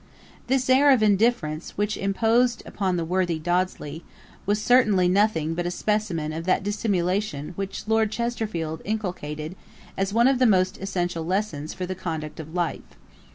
[0.47, 4.01] This air of indifference, which imposed upon the worthy Dodsley,
[4.47, 9.55] was certainly nothing but a specimen of that dissimulation which Lord Chesterfield inculcated
[9.95, 12.81] as one of the most essential lessons for the conduct of life.